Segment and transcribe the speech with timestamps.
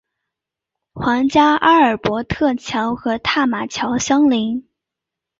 [0.93, 4.67] 皇家阿尔伯特桥和塔马桥相邻。